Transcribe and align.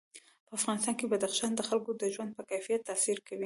په 0.47 0.53
افغانستان 0.57 0.95
کې 0.99 1.09
بدخشان 1.11 1.51
د 1.55 1.61
خلکو 1.69 1.91
د 2.01 2.03
ژوند 2.13 2.31
په 2.37 2.43
کیفیت 2.51 2.81
تاثیر 2.89 3.17
کوي. 3.27 3.39